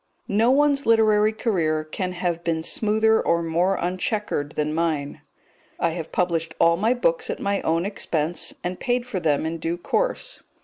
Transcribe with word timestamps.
No 0.27 0.49
one's 0.49 0.87
literary 0.87 1.31
career 1.31 1.83
can 1.83 2.13
have 2.13 2.43
been 2.43 2.63
smoother 2.63 3.21
or 3.21 3.43
more 3.43 3.75
unchequered 3.79 4.53
than 4.53 4.73
mine. 4.73 5.21
I 5.79 5.91
have 5.91 6.11
published 6.11 6.55
all 6.59 6.75
my 6.75 6.95
books 6.95 7.29
at 7.29 7.39
my 7.39 7.61
own 7.61 7.85
expense, 7.85 8.55
and 8.63 8.79
paid 8.79 9.05
for 9.05 9.19
them 9.19 9.45
in 9.45 9.59
due 9.59 9.77
course. 9.77 10.41